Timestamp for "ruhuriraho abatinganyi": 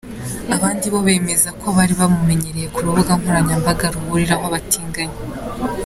3.93-5.17